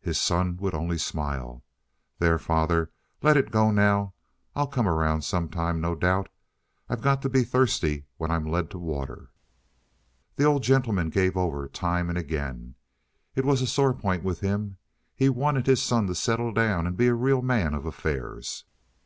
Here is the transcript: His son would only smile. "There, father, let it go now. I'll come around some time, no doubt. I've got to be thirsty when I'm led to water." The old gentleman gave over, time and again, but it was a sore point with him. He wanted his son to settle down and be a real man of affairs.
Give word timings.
His 0.00 0.16
son 0.18 0.56
would 0.56 0.72
only 0.72 0.96
smile. 0.96 1.62
"There, 2.18 2.38
father, 2.38 2.90
let 3.20 3.36
it 3.36 3.50
go 3.50 3.70
now. 3.70 4.14
I'll 4.56 4.66
come 4.66 4.88
around 4.88 5.20
some 5.20 5.50
time, 5.50 5.82
no 5.82 5.94
doubt. 5.94 6.30
I've 6.88 7.02
got 7.02 7.20
to 7.20 7.28
be 7.28 7.44
thirsty 7.44 8.06
when 8.16 8.30
I'm 8.30 8.46
led 8.46 8.70
to 8.70 8.78
water." 8.78 9.32
The 10.36 10.44
old 10.44 10.62
gentleman 10.62 11.10
gave 11.10 11.36
over, 11.36 11.68
time 11.68 12.08
and 12.08 12.16
again, 12.16 12.76
but 13.34 13.44
it 13.44 13.46
was 13.46 13.60
a 13.60 13.66
sore 13.66 13.92
point 13.92 14.24
with 14.24 14.40
him. 14.40 14.78
He 15.14 15.28
wanted 15.28 15.66
his 15.66 15.82
son 15.82 16.06
to 16.06 16.14
settle 16.14 16.50
down 16.54 16.86
and 16.86 16.96
be 16.96 17.08
a 17.08 17.14
real 17.14 17.42
man 17.42 17.74
of 17.74 17.84
affairs. 17.84 18.64